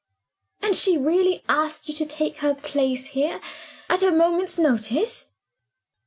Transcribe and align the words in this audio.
"And 0.63 0.75
she 0.75 0.97
really 0.97 1.43
asked 1.47 1.87
you 1.87 1.93
to 1.93 2.07
take 2.07 2.37
her 2.39 2.55
place 2.55 3.05
here, 3.13 3.39
at 3.87 4.01
a 4.01 4.09
moment's 4.09 4.57
notice?" 4.57 5.29